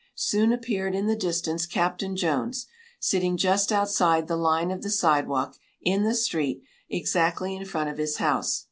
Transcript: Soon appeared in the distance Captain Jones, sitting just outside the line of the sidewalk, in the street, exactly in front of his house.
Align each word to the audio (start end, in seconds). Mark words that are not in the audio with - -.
Soon 0.15 0.51
appeared 0.51 0.95
in 0.95 1.05
the 1.05 1.15
distance 1.15 1.67
Captain 1.67 2.15
Jones, 2.15 2.65
sitting 2.99 3.37
just 3.37 3.71
outside 3.71 4.27
the 4.27 4.35
line 4.35 4.71
of 4.71 4.81
the 4.81 4.89
sidewalk, 4.89 5.55
in 5.79 6.01
the 6.01 6.15
street, 6.15 6.63
exactly 6.89 7.55
in 7.55 7.65
front 7.65 7.91
of 7.91 7.99
his 7.99 8.17
house. 8.17 8.59